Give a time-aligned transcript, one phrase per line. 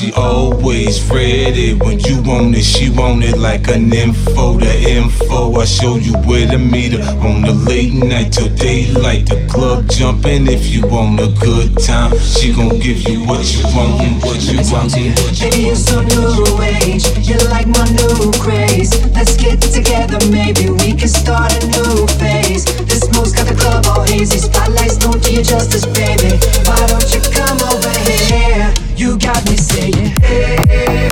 [0.00, 1.74] she always ready.
[1.74, 4.54] When you want it, she want it like an info.
[4.58, 7.02] The info, I show you where to meet her.
[7.20, 10.46] On the late night till daylight, the club jumping.
[10.46, 14.40] If you want a good time, she gon' give you what you want and what
[14.40, 14.94] you want.
[14.94, 17.09] Baby, you're so new age.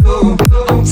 [0.04, 0.84] Oh, oh,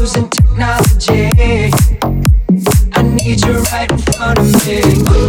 [0.00, 1.30] using technology.
[2.92, 5.19] I need you right in front of me.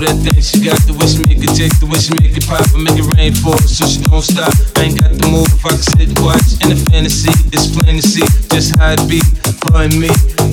[0.00, 2.84] That thing she got the wish make it take the wish make it pop and
[2.84, 4.48] make it rain for her so she don't stop.
[4.80, 7.32] I ain't got the move if I can sit and watch in a fantasy.
[7.52, 9.20] It's plain to see just how it be.
[9.68, 10.08] Her and me,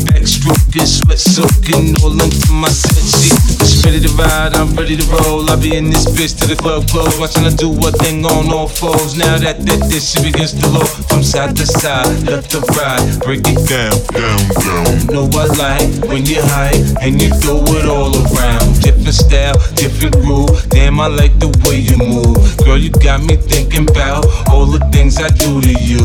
[0.09, 3.39] backstroking, sweat soaking, all into my set sheet.
[3.63, 5.47] She ready to ride, I'm ready to roll.
[5.47, 8.51] I be in this bitch till the club close, watching her do her thing on
[8.51, 9.15] all fours.
[9.15, 12.99] Now that that this she begins to roll from side to side, left to right,
[13.23, 14.91] break it down, down, down.
[15.07, 18.76] Know I like when you high and you throw it all around.
[19.07, 20.67] Different style, different groove.
[20.67, 22.57] Damn, I like the way you move.
[22.57, 26.03] Girl, you got me thinking about all the things I do to you.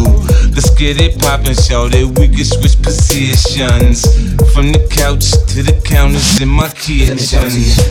[0.54, 1.90] Let's get it poppin', shout.
[1.90, 4.06] We can switch positions
[4.54, 7.18] from the couch to the counters in my kitchen.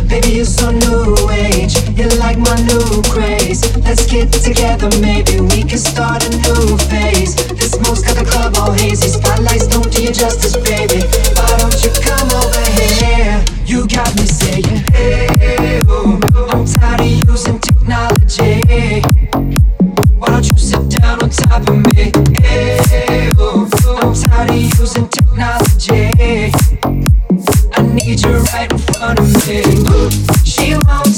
[0.08, 1.76] Baby, you're so new age.
[1.92, 3.68] You're like my new craze.
[3.84, 5.44] Let's get together, maybe
[27.74, 29.82] i need you right in
[30.46, 31.11] She won't